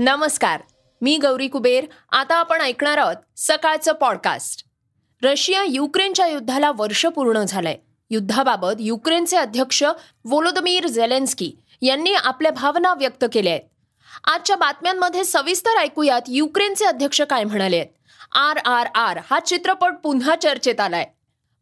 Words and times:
नमस्कार 0.00 0.60
मी 1.02 1.18
गौरी 1.18 1.48
कुबेर. 1.48 1.86
आता 2.12 2.34
आपण 2.34 2.60
ऐकणार 2.60 2.98
आहोत 2.98 3.16
सकाळचं 3.36 3.92
पॉडकास्ट 3.92 4.64
रशिया 5.22 5.64
युक्रेनच्या 5.68 6.26
युद्धाला 6.26 6.72
वर्ष 6.76 7.06
पूर्ण 7.06 7.44
झालंय. 7.44 7.76
युद्धाबाबत 8.10 8.72
युक्रेनचे 8.78 9.36
अध्यक्ष 9.36 9.82
वोलोदमीर 10.24 10.86
झेलेन्स्की 10.86 11.52
यांनी 11.82 12.14
आपल्या 12.14 12.52
भावना 12.52 12.94
व्यक्त 12.94 13.24
केल्या 13.32 13.52
आहेत. 13.52 13.62
आजच्या 14.24 14.56
बातम्यांमध्ये 14.56 15.24
सविस्तर 15.24 15.70
ऐकूयात 15.70 16.22
युक्रेनचे 16.28 16.84
अध्यक्ष 16.84 17.20
काय 17.20 17.44
म्हणाले 17.44 17.76
आहेत. 17.76 17.88
आर 18.32 18.56
आर 18.58 18.86
आर 18.94 19.18
हा 19.30 19.40
चित्रपट 19.40 19.92
पुन्हा 20.02 20.36
चर्चेत 20.36 20.80
आलाय. 20.80 21.06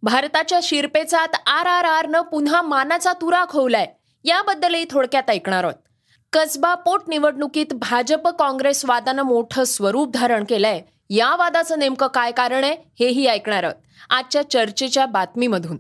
भारताच्या 0.03 0.61
शिरपेचात 0.63 1.29
आर 1.47 1.67
आर 1.67 1.85
आरनं 1.85 2.21
पुन्हा 2.21 2.63
मानाचा 2.63 3.13
तुरा 3.13 3.45
खोवलाय. 3.49 3.87
याबद्दलही 4.25 4.85
थोडक्यात 4.91 5.31
ऐकणार 5.31 5.65
आहोत. 5.65 5.86
कसबा 6.33 6.75
पोटनिवडणुकीत 6.75 7.75
भाजप 7.75 8.29
काँग्रेस 8.29 8.85
वादानं 8.85 9.23
मोठं 9.23 9.65
स्वरूप 9.65 10.11
धारण 10.11 10.45
केलंय. 10.49 10.83
या 11.11 11.37
वादाचं 11.37 11.79
नेमकं 11.79 12.07
काय 12.07 12.33
कारण 12.33 12.65
आहे 12.65 12.77
हेही 13.01 13.27
ऐकणार 13.27 13.63
आहोत. 13.63 13.75
आजच्या 14.11 14.51
चर्चेच्या 14.51 15.07
बातमीमधून. 15.07 15.77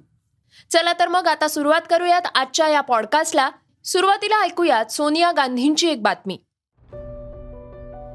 चला 0.70 0.92
तर 0.92 1.08
मग 1.08 1.26
आता 1.26 1.48
सुरुवात 1.48 1.80
करूयात 1.90 2.22
आजच्या 2.34 2.68
या 2.68 2.80
पॉडकास्टला 2.80 3.50
सुरुवातीला 3.84 4.42
ऐकूयात 4.42 4.86
सोनिया 4.86 5.32
गांधींची 5.32 5.88
एक 5.88 6.02
बातमी. 6.02 6.38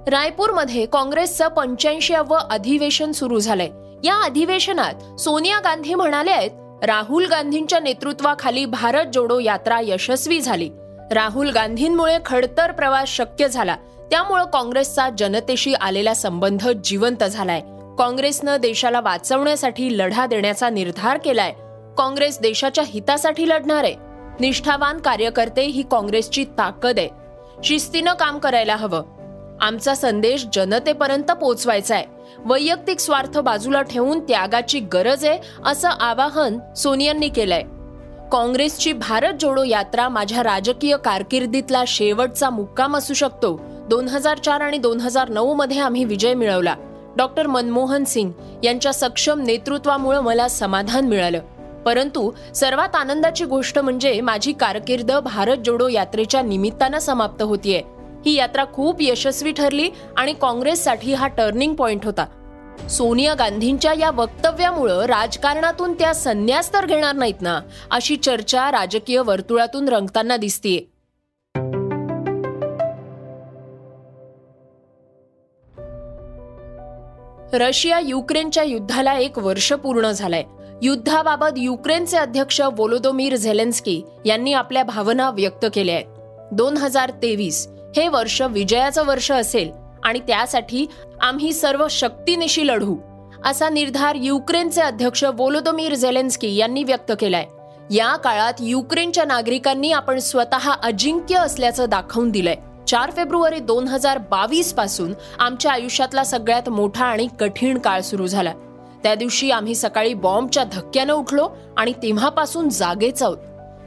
रायपूरमध्ये 0.08 0.86
काँग्रेसचं 0.86 1.48
पंच्याऐंशीवं 1.48 2.38
अधिवेशन 2.38 3.12
सुरू 3.12 3.40
झालंय. 3.40 3.70
या 4.04 4.24
अधिवेशनात 4.24 5.20
सोनिया 5.20 5.60
गांधी 5.60 5.94
म्हणाले 5.94 6.32
आहेत 6.32 6.52
राहुल 6.84 7.26
गांधींच्या 7.26 7.80
नेतृत्वाखाली 7.80 8.66
भारत 8.66 9.06
जोडो 9.14 9.40
यात्रा 9.40 9.80
यशस्वी 9.84 10.42
झाली. 10.42 10.70
राहुल 11.12 11.50
गांधींमुळे 11.50 12.18
खडतर 12.26 12.72
प्रवास 12.72 13.10
शक्य 13.10 13.48
झाला. 13.48 13.76
त्यामुळं 14.12 14.46
काँग्रेसचा 14.46 15.10
जनतेशी 15.18 15.74
आलेला 15.74 16.14
संबंध 16.14 16.70
जिवंत 16.84 17.24
झालाय. 17.24 17.60
काँग्रेसनं 17.98 18.58
देशाला 18.58 19.02
वाचवण्यासाठी 19.02 19.98
लढा 19.98 20.26
देण्याचा 20.26 20.70
निर्धार 20.70 21.18
केलाय. 21.18 21.52
काँग्रेस 21.98 22.40
देशाच्या 22.40 22.84
हितासाठी 22.88 23.50
लढणार 23.50 23.84
आहे. 23.84 23.96
निष्ठावान 24.40 24.98
कार्यकर्ते 24.98 25.62
ही 25.62 25.84
काँग्रेसची 25.92 26.44
ताकद 26.44 27.00
आहे. 27.00 27.10
शिस्तीनं 27.64 28.14
काम 28.14 28.38
करायला 28.38 28.76
हवं. 28.76 29.04
आमचा 29.62 29.96
संदेश 29.96 30.46
जनतेपर्यंत 30.54 31.32
पोचवायचा 31.32 31.96
आहे 31.96 32.06
वैयक्तिक 32.46 33.00
स्वार्थ 33.00 33.38
बाजूला 33.38 33.82
ठेवून 33.82 34.20
त्यागाची 34.20 34.80
गरज 34.80 35.26
आहे 35.26 35.40
असं 35.66 35.90
आवाहन 35.90 36.74
सोनियांनी 36.74 37.30
केलंय. 37.30 37.64
काँग्रेसची 38.32 38.94
भारत 38.94 39.34
जोडो 39.40 39.64
यात्रा 39.64 40.10
माझ्या 40.10 40.44
राजकीय 40.44 40.98
कारकिर्दीतला 40.98 41.84
शेवटचा 41.88 42.50
मुक्काम 42.50 42.98
असू 42.98 43.14
शकतो. 43.14 43.62
दोन 43.90 44.08
हजार 44.08 44.38
चार 44.38 44.62
आणि 44.62 44.78
दोन 44.78 45.00
हजार 45.00 45.30
नऊ 45.30 45.54
मध्ये 45.54 45.80
आम्ही 45.80 46.04
विजय 46.04 46.34
मिळवला. 46.34 46.76
डॉक्टर 47.18 47.48
मनमोहन 47.48 48.04
सिंग 48.04 48.32
यांच्या 48.64 48.94
सक्षम 48.94 49.42
नेतृत्वामुळे 49.42 50.20
मला 50.20 50.48
समाधान 50.48 51.08
मिळालं. 51.08 51.40
परंतु 51.86 52.32
सर्वात 52.56 52.96
आनंदाची 52.96 53.46
गोष्ट 53.46 53.80
म्हणजे 53.80 54.22
माझी 54.22 54.54
कारकीर्द 54.54 55.12
भारत 55.12 55.58
जोडो 55.58 55.88
यात्रेच्या 55.88 56.42
निमित्तानं 56.42 57.00
समाप्त 57.00 57.44
होतीये. 57.44 57.82
ही 58.26 58.34
यात्रा 58.34 58.66
खूप 58.74 58.96
यशस्वी 59.02 59.52
ठरली 59.52 59.90
आणि 60.18 60.34
काँग्रेससाठी 60.34 61.14
हा 61.14 61.28
टर्निंग 61.28 61.74
पॉइंट 61.74 62.06
होता. 62.06 62.26
सोनिया 62.90 63.34
गांधींच्या 63.34 63.94
या 64.00 64.12
वक्तव्यामुळं 64.12 65.06
राजकारणातून 65.06 65.94
त्या 65.94 66.14
संन्यास 66.14 66.74
तर 66.74 66.86
घेणार 66.86 67.16
नाहीत 67.16 67.42
ना 67.42 67.60
अशी 67.92 68.16
चर्चा 68.16 68.72
राजकीय 68.72 69.20
वर्तुळातून 69.20 69.90
रंगताना 69.90 70.38
दिसतीये. 70.38 70.92
रशिया 77.54 78.00
युक्रेनच्या 78.00 78.64
युद्धाला 78.64 79.14
एक 79.14 79.38
वर्ष 79.38 79.74
पूर्ण 79.74 80.12
झालंय. 80.12 80.44
युद्धाबाबत 80.82 81.58
युक्रेनचे 81.58 82.18
अध्यक्ष 82.18 82.62
वोलोदोमीर 82.62 83.36
झेलेन्स्की 83.36 84.02
यांनी 84.26 84.54
आपल्या 84.54 84.84
भावना 84.84 85.30
व्यक्त 85.30 85.66
केल्या 85.74 85.96
आहेत. 85.96 86.06
दोन 86.52 86.78
हजार 86.78 87.12
तेवीस 87.12 87.68
हे 87.96 88.08
वर्ष 88.08 88.42
विजयाचं 88.42 89.06
वर्ष 89.06 89.32
असेल 89.32 89.81
आणि 90.04 90.20
त्यासाठी 90.20 90.86
आम्ही 91.22 91.54
सर्व 91.54 91.88
शक्तीनिशी 91.90 92.68
लढू 92.68 92.98
असा 93.46 93.70
निर्धार 93.70 94.16
युक्रेनचे 94.16 94.82
अध्यक्ष 94.82 95.24
वोलोदोमीर 95.24 95.96
झेलेन्स्की 95.96 96.56
यांनी 96.56 96.84
व्यक्त 96.84 97.12
केलाय. 97.20 97.46
या 97.92 98.16
काळात 98.16 98.54
युक्रेनच्या 98.60 99.26
नागरिकांनी 99.26 99.92
आपण 99.92 100.20
स्वतः 100.20 100.72
अजिंक्य 100.72 101.36
असल्याचं 101.36 101.86
दाखवून 101.90 102.30
दिलंय. 102.30 102.56
चार 102.88 103.12
फेब्रुवारी 103.12 103.60
दोन 103.60 103.88
हजार 103.88 104.18
बावीसपासून 104.18 105.14
आमच्या 105.40 105.72
आयुष्यातला 105.72 106.24
सगळ्यात 106.24 106.70
मोठा 106.70 107.06
आणि 107.06 107.28
कठीण 107.40 107.78
काळ 107.78 108.02
सुरू 108.02 108.28
झाला. 108.28 108.54
त्या 109.04 109.16
दिवशी 109.16 109.52
आम्ही 109.52 109.76
सकाळी 109.76 110.14
बॉम्बच्या 110.14 110.64
धक्क्यानं 110.64 111.14
उठलो 111.14 111.50
आणि 111.78 111.94
तेव्हापासून 111.94 112.70
जागेच 112.70 113.24
आहोत. 113.24 113.38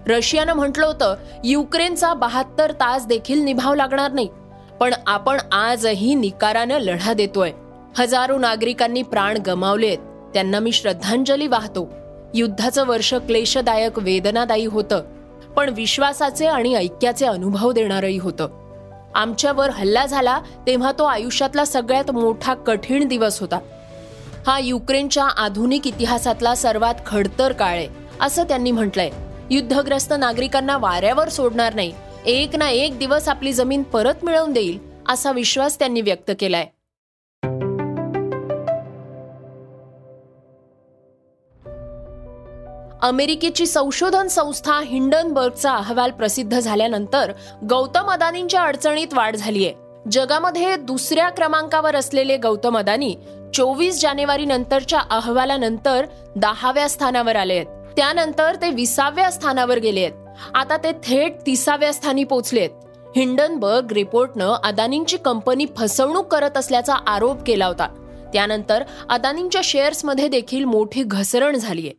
रशियानं 0.07 0.53
म्हटलं 0.53 0.87
होतं 0.87 1.15
युक्रेनचा 1.45 2.15
बहात्तर 2.15 2.73
तास 2.73 3.07
देखील 3.07 3.41
निभाव 3.41 3.75
लागणार 3.75 4.13
नाही. 4.13 4.29
पण 4.81 4.95
आपण 5.07 5.41
आजही 5.53 6.15
निकारानं 6.15 6.79
लढा 6.79 7.13
देतोय. 7.13 7.53
हजारो 7.99 8.39
नागरिकांनी 8.39 9.03
प्राण 9.03 9.39
गमावलेत. 9.47 9.99
त्यांना 10.35 10.59
मी 10.59 10.73
श्रद्धांजली 10.73 11.47
वाहतो. 11.47 11.93
युद्धाचं 12.35 12.87
वर्ष 12.87 13.15
क्लेशदायक 13.15 13.99
वेदनादायी 13.99 14.67
होतं. 14.67 15.03
पण 15.57 15.69
विश्वासाचे 15.69 16.47
आणि 16.47 16.75
ऐक्याचे 16.75 17.27
अनुभव 17.27 17.73
देणारही 17.73 18.19
होतं. 18.19 18.49
आमच्यावर 19.15 19.71
हल्ला 19.71 20.07
झाला 20.07 20.41
तेव्हा 20.67 20.93
तो 20.93 21.05
आयुष्यातला 21.05 21.65
सगळ्यात 21.65 22.11
मोठा 22.11 22.55
कठीण 22.55 23.09
दिवस 23.09 23.41
होता. 23.41 23.59
हा 24.47 24.59
युक्रेनच्या 24.59 25.25
आधुनिक 25.25 25.87
इतिहासातला 25.87 26.55
सर्वात 26.55 26.95
खडतर 27.07 27.53
काळ 27.53 27.69
आहे 27.69 27.89
असं 28.21 28.45
त्यांनी 28.45 28.71
म्हटलंय. 28.71 29.11
युद्धग्रस्त 29.51 30.15
नागरिकांना 30.19 30.77
वाऱ्यावर 30.77 31.29
सोडणार 31.29 31.75
नाही 31.75 31.93
एक 32.27 32.55
ना 32.57 32.69
एक 32.71 32.99
दिवस 32.99 33.29
आपली 33.29 33.53
जमीन 33.53 33.83
परत 33.83 34.25
मिळवून 34.25 34.53
देईल 34.53 34.79
असा 35.09 35.33
विश्वास 35.33 35.79
त्यांनी 35.79 36.01
व्यक्त 36.01 36.31
केलाय. 36.41 36.67
अमेरिकेची 43.03 43.67
संशोधन 43.67 44.27
संस्था 44.27 44.81
हिंडनबर्गचा 44.85 45.73
अहवाल 45.73 46.11
प्रसिद्ध 46.11 46.59
झाल्यानंतर 46.61 47.33
गौतम 47.71 48.11
अदानींच्या 48.11 48.63
अडचणीत 48.63 49.15
वाढ 49.15 49.37
झालीय. 49.37 49.73
जगामध्ये 50.11 50.77
दुसऱ्या 50.77 51.29
क्रमांकावर 51.29 51.97
असलेले 51.97 52.37
गौतम 52.37 52.79
अदानी 52.79 53.15
चोवीस 53.55 54.01
जानेवारी 54.01 54.45
नंतरच्या 54.45 55.01
अहवालानंतर 55.11 56.07
दहाव्या 56.37 56.89
स्थानावर 56.89 57.37
आले 57.37 57.55
आहेत 57.55 57.67
त्यानंतर 57.97 58.55
ते 58.55 58.71
विसाव्या 58.71 59.31
स्थानावर 59.31 59.79
गेले 59.79 60.01
आहेत 60.01 60.24
आता 60.55 60.77
ते 60.77 60.93
थेट 60.93 61.37
तिसाव्या 61.47 61.93
स्थानी 61.93 62.25
पोहोचलेत 62.25 62.71
हिंडनबर्ग 63.17 63.93
रिपोर्टनं 63.93 64.55
अदानींची 64.65 65.17
कंपनी 65.17 65.67
फसवणूक 65.77 66.27
करत 66.27 66.57
असल्याचा 66.57 66.95
आरोप 66.95 67.43
केला 67.47 67.67
होता. 67.67 67.89
त्यानंतर 68.33 68.85
अदानींच्या 69.09 69.61
शेअर्समध्ये 69.65 70.29
देखील 70.29 70.65
मोठी 70.65 71.03
घसरण 71.03 71.57
झालीय. 71.57 71.91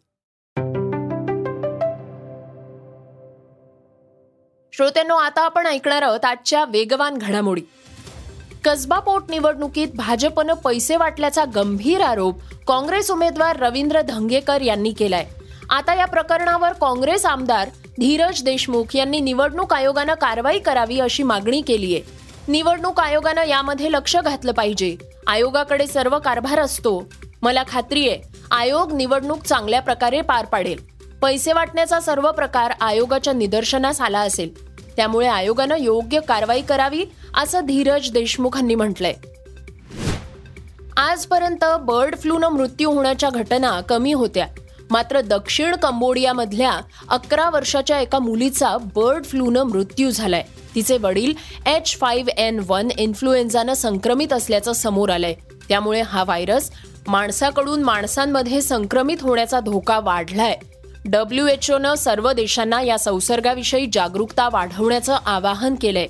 श्रोत्यांनो 4.74 5.16
आता 5.16 5.42
आपण 5.42 5.66
ऐकणार 5.66 6.02
आहोत 6.02 6.26
आजच्या 6.26 6.66
वेगवान 6.66 7.18
घडामोडी. 7.18 7.62
कसबा 8.64 9.00
पोटनिवडणुकीत 9.00 9.88
भाजपनं 9.96 10.54
पैसे 10.54 10.96
वाटल्याचा 10.96 11.46
गंभीर 11.56 12.02
आरोप 12.02 12.36
काँग्रेस 12.68 13.12
उमेदवार 13.12 13.60
रवींद्र 13.60 14.02
धंगेकर 14.02 14.62
यांनी 14.62 14.92
केलाय. 14.92 15.26
आता 15.70 15.96
या 15.96 16.06
प्रकरणावर 16.06 16.74
काँग्रेस 16.74 17.26
आमदार 17.26 17.70
धीरज 18.00 18.44
देशमुख 18.44 18.96
यांनी 18.96 19.20
निवडणूक 19.20 19.74
आयोगानं 19.74 20.14
कारवाई 20.14 20.60
करावी 20.60 21.00
अशी 21.00 21.24
मागणी 21.24 21.62
केली 21.62 21.96
आहे. 21.96 22.04
निवडणूक 22.48 23.00
आयोगानं 23.00 23.48
यामध्ये 23.48 23.92
लक्ष 23.92 24.18
घातलं 24.18 24.52
पाहिजे. 24.52 24.98
आयोगाकडे 25.28 25.88
सर्व 25.88 26.20
कारभार 26.20 26.60
असतो. 26.60 27.04
मला 27.42 27.64
खात्री 27.68 28.10
आहे 28.10 28.22
आयोग 28.52 28.94
निवडणूक 28.94 29.44
चांगल्या 29.44 29.82
प्रकारे 29.82 30.22
पार 30.22 30.46
पाडेल. 30.46 30.80
पैसे 31.22 31.54
वाटण्याचा 31.54 32.00
सर्व 32.00 32.32
प्रकार 32.32 32.74
आयोगाच्या 32.82 33.34
निदर्शनास 33.34 34.02
आला 34.02 34.20
असेल. 34.20 34.76
त्यामुळे 34.96 35.28
आयोगानं 35.28 35.76
योग्य 35.80 36.20
कारवाई 36.20 36.62
करावी 36.62 37.06
असं 37.38 37.66
धीरज 37.66 38.12
देशमुखांनी 38.12 38.76
म्हटलंय. 38.76 39.14
आजपर्यंत 40.98 41.66
बर्ड 41.82 42.18
फ्लूनं 42.18 42.48
मृत्यू 42.48 42.92
होण्याच्या 42.92 43.30
घटना 43.30 43.82
कमी 43.82 44.14
होत्या. 44.14 44.48
मात्र 44.90 45.22
दक्षिण 45.22 45.76
कंबोडियामधल्या 45.76 46.80
अकरा 47.10 47.50
वर्षाच्या 47.50 48.00
एका 48.00 48.20
मुलीचा 48.20 48.78
बर्ड 48.78 49.26
फ्लूनं 49.26 49.64
मृत्यू 49.64 50.12
झालाय. 50.12 50.44
तिचे 50.76 50.98
वडील 50.98 51.34
एच 51.66 51.98
फाईव्ह 51.98 52.32
एन 52.38 52.62
वन 52.68 52.88
इन्फ्लुएन्झानं 52.98 53.74
संक्रमित 53.74 54.34
असल्याचं 54.34 54.74
समोर 54.74 55.10
आलंय. 55.10 55.34
त्यामुळे 55.70 56.02
हा 56.02 56.24
व्हायरस 56.24 56.72
माणसाकडून 57.08 57.84
माणसांमध्ये 57.84 58.62
संक्रमित 58.62 59.18
होण्याचा 59.22 59.60
धोका 59.60 60.00
वाढलाय. 60.00 60.58
डब्ल्यू 61.06 61.48
एच 61.48 61.72
ओनं 61.72 61.96
सर्व 61.96 62.32
देशांना 62.32 62.82
या 62.82 62.98
संसर्गाविषयी 62.98 63.88
जागरूकता 63.94 64.50
वाढवण्याचं 64.50 65.18
आवाहन 65.26 65.76
केलंय. 65.76 66.08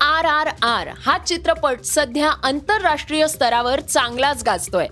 आर 0.00 0.24
आर 0.24 0.48
आर 0.62 0.88
हा 1.06 1.18
चित्रपट 1.18 1.80
सध्या 1.84 2.30
आंतरराष्ट्रीय 2.42 3.28
स्तरावर 3.28 3.80
चांगलाच 3.80 4.42
गाजतोय. 4.46 4.86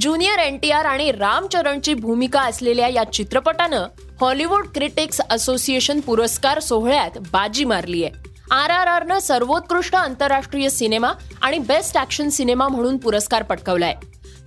ज्युनियर 0.00 0.38
एन 0.38 0.56
टी 0.58 0.70
आर 0.70 0.84
आणि 0.84 1.10
रामचरणची 1.12 1.92
भूमिका 1.94 2.40
असलेल्या 2.42 2.86
या 2.88 3.02
चित्रपटानं 3.12 3.86
हॉलिवूड 4.20 4.66
क्रिटिक्स 4.74 5.20
असोसिएशन 5.30 6.00
पुरस्कार 6.00 6.58
सोहळ्यात 6.60 7.18
बाजी 7.32 7.64
मारली 7.64 8.02
आहे. 8.04 8.12
आर 8.50 8.70
आर 8.70 8.86
आरनं 8.86 9.18
सर्वोत्कृष्ट 9.18 9.94
आंतरराष्ट्रीय 9.96 10.68
सिनेमा 10.68 11.12
आणि 11.42 11.58
बेस्ट 11.58 11.98
ॲक्शन 11.98 12.28
सिनेमा 12.28 12.68
म्हणून 12.68 12.96
पुरस्कार 12.96 13.42
पटकावलाय. 13.42 13.94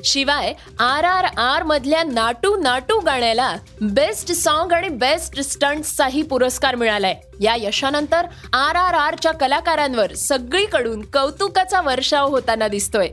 शिवाय 0.03 0.53
आर 0.79 1.03
आर 1.03 1.25
आर 1.37 1.63
मधल्या 1.63 2.03
नाटू 2.03 2.55
नाटू 2.61 2.99
गाण्याला 2.99 3.53
बेस्ट 3.81 4.31
सॉन्ग 4.31 4.73
आणि 4.73 4.89
बेस्ट 4.89 5.39
स्टंट्सचाही 5.39 6.21
पुरस्कार 6.21 6.75
मिळालाय. 6.75 7.15
या 7.41 7.55
यशानंतर 7.57 8.25
आर 8.53 8.75
आर 8.75 8.93
आरच्या 8.93 9.31
कलाकारांवर 9.31 10.13
सगळीकडून 10.13 11.01
कौतुकाचा 11.13 11.81
वर्षाव 11.81 12.29
होताना 12.29 12.67
दिसतोय. 12.67 13.09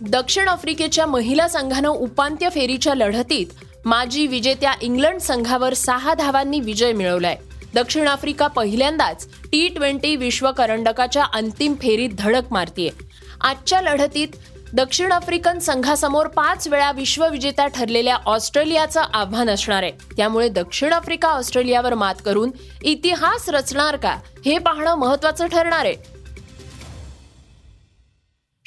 दक्षिण 0.00 0.48
आफ्रिकेच्या 0.48 1.06
महिला 1.06 1.48
संघानं 1.48 1.88
उपांत्य 1.88 2.48
फेरीच्या 2.48 2.94
लढतीत 2.94 3.46
माजी 3.84 4.26
विजेत्या 4.26 4.72
इंग्लंड 4.80 5.20
संघावर 5.20 5.74
सहा 5.74 6.14
धावांनी 6.14 6.60
विजय 6.60 6.92
मिळवलाय. 6.92 7.36
दक्षिण 7.74 8.08
आफ्रिका 8.08 8.46
पहिल्यांदाच 8.46 9.26
टी 9.52 9.68
ट्वेंटी 9.68 10.16
विश्व 10.16 10.50
करंडकाच्या 10.52 11.24
अंतिम 11.32 11.74
फेरीत 11.74 12.10
धडक 12.18 12.42
मारतीये. 12.50 12.90
आजच्या 13.40 13.80
लढतीत 13.80 14.28
दक्षिण 14.72 15.12
आफ्रिकन 15.12 15.58
संघासमोर 15.58 16.26
पाच 16.26 16.68
वेळा 16.68 16.92
विश्वविजेत्या 16.92 17.66
ठरलेल्या 17.66 18.16
ऑस्ट्रेलियाचं 18.26 19.00
आव्हान 19.14 19.50
असणार 19.50 19.82
आहे. 19.82 19.92
त्यामुळे 20.16 20.48
दक्षिण 20.48 20.92
आफ्रिका 20.92 21.28
ऑस्ट्रेलियावर 21.28 21.94
मात 21.94 22.14
करून 22.24 22.50
इतिहास 22.82 23.48
रचणार 23.48 23.96
का 23.96 24.16
हे 24.46 24.58
पाहणं 24.58 24.94
महत्वाचं 24.94 25.46
ठरणार 25.46 25.84
आहे. 25.84 26.19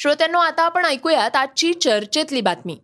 श्रोत्यांनो 0.04 0.38
आता 0.38 0.64
आपण 0.64 0.86
ऐकूयात 0.86 1.36
आजची 1.36 1.74
चर्चेतली 1.74 2.42
बातमी. 2.42 2.76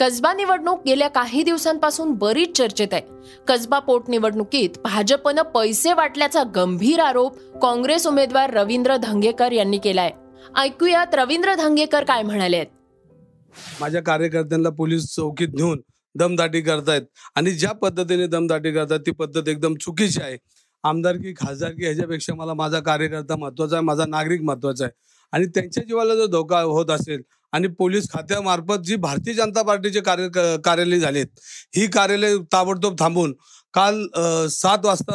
कसबा 0.00 0.32
निवडणूक 0.32 0.82
गेल्या 0.86 1.08
काही 1.08 1.42
दिवसांपासून 1.42 2.12
बरीच 2.12 2.56
चर्चेत 2.56 2.88
आहे. 2.92 3.02
कसबा 3.48 3.78
पोटनिवडणुकीत 3.78 4.70
भाजपनं 4.84 5.42
पैसे 5.42 5.92
वाटल्याचा 5.92 6.42
गंभीर 6.42 7.00
आरोप 7.00 7.36
काँग्रेस 7.62 8.06
उमेदवार 8.06 8.54
रवींद्र 8.54 8.96
धंगेकर 8.96 9.52
यांनी 9.52 9.78
केलाय. 9.78 10.10
ऐकूयात 10.56 11.14
रवींद्र 11.14 11.54
धंगेकर 11.54 12.04
काय 12.04 12.22
म्हणाले 12.22 12.64
माझ्या 13.80 14.02
कार्यकर्त्यांना 14.02 14.70
पोलीस 14.70 15.14
चौकीत 15.14 15.48
नेऊन 15.54 15.80
दमदाटी 16.14 16.60
करतायत 16.60 17.02
आणि 17.34 17.50
ज्या 17.50 17.72
पद्धतीने 17.72 18.26
दमदाटी 18.26 18.72
करतात 18.72 18.98
ती 18.98 19.10
पद्धत 19.10 19.48
एकदम 19.48 19.74
चुकीची 19.74 20.22
आहे. 20.22 20.36
आमदारकी 20.84 21.32
खासदारकी 21.32 21.84
ह्याच्यापेक्षा 21.84 22.34
मला 22.34 22.54
माझा 22.54 22.80
कार्यकर्ता 22.80 23.36
महत्त्वाचा 23.36 23.76
आहे 23.76 23.84
माझा 23.84 24.04
नागरिक 24.08 24.42
महत्त्वाचा 24.42 24.84
आहे. 24.84 25.09
आणि 25.32 25.46
त्यांच्या 25.46 25.82
जीवाला 25.84 26.14
जर 26.14 26.26
धोका 26.32 26.60
होत 26.62 26.90
असेल 26.90 27.22
आणि 27.52 27.68
पोलीस 27.78 28.08
खात्यामार्फत 28.12 28.82
जी 28.84 28.96
भारतीय 28.96 29.34
जनता 29.34 29.62
पार्टीचे 29.62 30.00
कार्य 30.00 30.28
कार्यालय 30.64 30.98
झालेत 30.98 31.26
ही 31.76 31.86
कार्यालय 31.92 32.36
ताबडतोब 32.52 32.98
थांबून 33.00 33.32
काल 33.74 34.06
सात 34.50 34.86
वाजता 34.86 35.14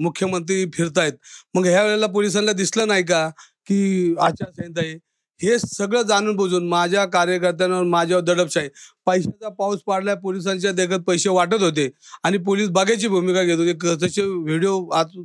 मुख्यमंत्री 0.00 0.64
फिरतायत. 0.74 1.12
मग 1.54 1.66
ह्या 1.66 1.82
वेळेला 1.84 2.06
पोलिसांना 2.08 2.52
दिसलं 2.52 2.88
नाही 2.88 3.02
का 3.04 3.28
की 3.68 4.14
आचारसंहिता 4.20 4.80
आहे? 4.80 4.92
हे 5.40 5.58
सगळं 5.58 6.02
जाणून 6.08 6.36
बुजून 6.36 6.68
माझ्या 6.68 7.04
कार्यकर्त्यांवर 7.12 7.82
माझ्यावर 7.84 8.22
दडपशाही. 8.24 8.68
पैशाचा 9.06 9.48
पाऊस 9.58 9.80
पाडलाय 9.86 10.14
पोलिसांच्या 10.22 10.72
देखत 10.72 11.04
पैसे 11.06 11.28
वाटत 11.30 11.62
होते 11.62 11.88
आणि 12.24 12.38
पोलीस 12.46 12.68
बागेची 12.70 13.08
भूमिका 13.08 13.42
घेत 13.42 13.58
होते. 13.58 13.96
तसे 14.06 14.22
व्हिडिओ 14.22 14.78
आज 14.90 15.16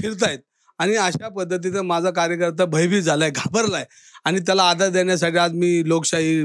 फिरतायत. 0.00 0.38
आणि 0.78 0.96
अशा 0.96 1.28
पद्धतीचं 1.28 1.82
माझा 1.82 2.10
कार्यकर्ता 2.10 2.64
भयभीत 2.64 3.02
झालाय 3.02 3.30
घाबरलाय. 3.30 3.84
आणि 4.24 4.38
त्याला 4.38 4.62
आधार 4.62 4.88
देण्यासाठी 4.88 5.38
आज 5.38 5.52
मी 5.52 5.82
लोकशाही 5.86 6.44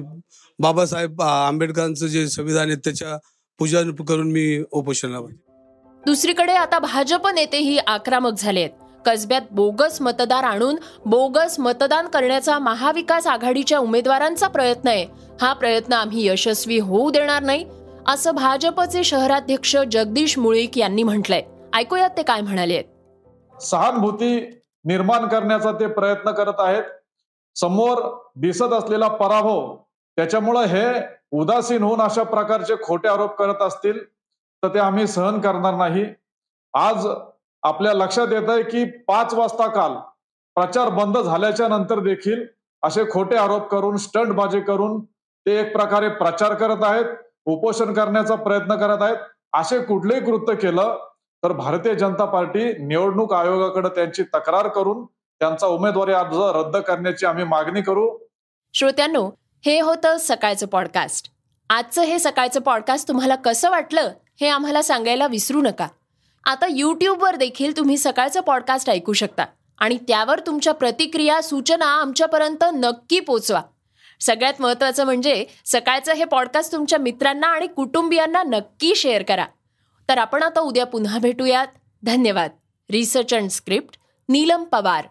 बाबासाहेब 0.59 1.21
आंबेडकरांचं 1.21 2.07
जे 2.07 2.27
संविधान 2.27 2.67
आहे 2.67 2.75
त्याच्या 2.75 3.17
पूजन 3.59 3.91
करून 3.91 4.31
मी 4.31 4.63
उपोषणावर 4.71 5.31
दुसरीकडे 6.05 6.53
आता 6.53 6.79
भाजप 6.79 7.27
नेतेही 7.27 7.77
आक्रमक 7.77 8.31
झाले 8.37 8.59
आहेत 8.59 9.03
कसब्यात 9.05 9.41
बोगस 9.51 10.01
मतदार 10.01 10.43
आणून 10.43 10.75
बोगस 11.05 11.59
मतदान 11.59 12.07
करण्याचा 12.07 12.57
महाविकास 12.59 13.27
आघाडीच्या 13.27 13.79
उमेदवारांचा 13.79 14.47
प्रयत्न 14.47 14.87
आहे. 14.87 15.05
हा 15.41 15.53
प्रयत्न 15.53 15.93
आम्ही 15.93 16.27
यशस्वी 16.27 16.79
होऊ 16.79 17.09
देणार 17.11 17.43
नाही 17.43 17.65
असं 18.07 18.31
भाजपचे 18.31 19.03
शहराध्यक्ष 19.03 19.75
जगदीश 19.91 20.37
मुळीक 20.37 20.77
यांनी 20.77 21.03
म्हटलंय. 21.03 21.41
ऐकूयात 21.73 22.09
ते 22.17 22.23
काय 22.23 22.41
म्हणाले 22.41 22.73
आहेत. 22.73 22.85
सहानुभूती 23.61 24.39
निर्माण 24.85 25.27
करण्याचा 25.27 25.71
ते 25.79 25.87
प्रयत्न 25.87 26.31
करत 26.31 26.59
आहेत. 26.59 26.83
समोर 27.55 28.01
दिसत 28.41 28.73
असलेला 28.73 29.07
पराभव 29.07 29.75
त्याच्यामुळं 30.17 30.65
हे 30.65 30.85
उदासीन 31.39 31.83
होऊन 31.83 32.01
अशा 32.01 32.23
प्रकारचे 32.23 32.75
खोटे 32.83 33.07
आरोप 33.07 33.35
करत 33.37 33.61
असतील 33.61 34.03
तर 34.63 34.73
ते 34.73 34.79
आम्ही 34.79 35.07
सहन 35.07 35.39
करणार 35.41 35.75
नाही. 35.75 36.05
आज 36.73 37.07
आपल्या 37.63 37.93
लक्षात 37.93 38.33
येत 38.33 38.49
आहे 38.49 38.63
की 38.63 38.83
पाच 39.07 39.33
वाजता 39.33 39.67
काल 39.67 39.95
प्रचार 40.55 40.89
बंद 40.89 41.17
झाल्याच्यानंतर 41.17 41.99
देखील 41.99 42.45
असे 42.83 43.03
खोटे 43.11 43.35
आरोप 43.37 43.67
करून 43.71 43.97
स्टंटबाजी 43.97 44.59
करून 44.61 44.99
ते 45.45 45.59
एक 45.59 45.71
प्रकारे 45.73 46.09
प्रचार 46.09 46.53
करत 46.53 46.83
आहेत 46.83 47.05
उपोषण 47.45 47.93
करण्याचा 47.93 48.35
प्रयत्न 48.35 48.75
करत 48.75 49.01
आहेत. 49.01 49.17
असे 49.53 49.79
कुठलेही 49.85 50.21
कृत्य 50.21 50.55
केलं 50.55 50.97
तर 51.43 51.51
भारतीय 51.53 51.93
जनता 51.95 52.25
पार्टी 52.25 52.71
निवडणूक 52.85 53.33
आयोगाकडे 53.33 53.89
त्यांची 53.89 54.23
तक्रार 54.23 54.67
करून 54.67 55.05
त्यांचा 55.05 55.67
उमेदवारी 55.67 56.13
अर्ज 56.13 56.37
रद्द 56.55 56.77
करण्याची 56.77 57.25
आम्ही 57.25 57.43
मागणी 57.43 57.81
करू. 57.81 58.09
श्रोत्यांनो 58.73 59.29
हे 59.65 59.79
होतं 59.79 60.17
सकाळचं 60.19 60.67
पॉडकास्ट 60.67 61.29
आजचं 61.69 62.01
हे 62.01 62.19
सकाळचं 62.19 62.59
पॉडकास्ट 62.59 63.07
तुम्हाला 63.07 63.35
कसं 63.35 63.69
वाटलं 63.69 64.09
हे 64.41 64.47
आम्हाला 64.47 64.81
सांगायला 64.81 65.27
विसरू 65.27 65.61
नका. 65.61 65.87
आता 66.43 66.65
यूट्यूबवर 66.69 67.35
देखील 67.35 67.77
तुम्ही 67.77 67.97
सकाळचं 67.97 68.41
पॉडकास्ट 68.41 68.89
ऐकू 68.89 69.13
शकता 69.13 69.45
आणि 69.79 69.97
त्यावर 69.97 70.39
तुमच्या 70.39 70.73
प्रतिक्रिया 70.73 71.41
सूचना 71.41 71.85
आमच्यापर्यंत 71.85 72.63
नक्की 72.73 73.19
पोचवा. 73.19 73.61
सगळ्यात 74.21 74.61
महत्त्वाचं 74.61 75.05
म्हणजे 75.05 75.45
सकाळचं 75.65 76.13
हे 76.13 76.25
पॉडकास्ट 76.25 76.71
तुमच्या 76.71 76.99
मित्रांना 76.99 77.47
आणि 77.47 77.67
कुटुंबियांना 77.67 78.43
नक्की 78.43 78.95
शेअर 78.95 79.23
करा. 79.23 79.45
तर 80.09 80.17
आपण 80.17 80.43
आता 80.43 80.59
उद्या 80.59 80.85
पुन्हा 80.85 81.19
भेटूयात. 81.19 81.67
धन्यवाद. 82.05 82.51
Research 82.91 83.33
and 83.33 83.49
script 83.49 83.97
Neelam 84.29 84.63
Pawar. 84.63 85.07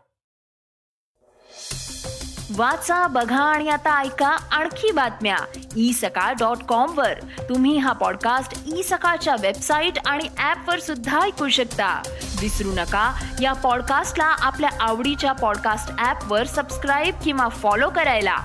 वाचा 2.56 3.06
बघा 3.06 3.42
आणि 3.42 3.68
आता 3.68 4.00
ऐका 4.00 4.28
आणखी 4.28 4.92
बातम्या. 4.92 5.36
ई 5.76 5.92
सकाळ 5.92 6.34
डॉट 6.34 6.56
कॉम 6.56 6.98
वर. 6.98 7.20
तुम्ही 7.20 7.76
हा 7.76 7.92
पॉडकास्ट 7.92 8.62
ई 8.76 8.82
सकाळच्या 8.82 9.36
वेबसाईट 9.40 9.98
आणि 10.06 10.24
ऍप 10.38 10.68
वर 10.68 10.80
सुद्धा 10.80 11.20
ऐकू 11.20 11.48
शकता. 11.48 12.02
विसरू 12.40 12.72
नका 12.72 13.24
या 13.42 13.52
पॉडकास्टला 13.52 14.24
आपल्या 14.24 14.70
आवडीच्या 14.80 15.32
पॉडकास्ट 15.32 16.04
ऍप 16.04 16.32
वर 16.32 16.46
सबस्क्राईब 16.46 17.14
किंवा 17.24 17.48
फॉलो 17.48 17.90
करायला. 17.90 18.36